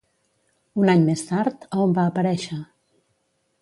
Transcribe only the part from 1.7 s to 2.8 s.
a on va aparèixer?